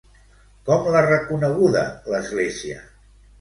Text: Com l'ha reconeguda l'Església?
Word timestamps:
Com 0.69 0.87
l'ha 0.95 1.03
reconeguda 1.07 1.85
l'Església? 2.15 2.81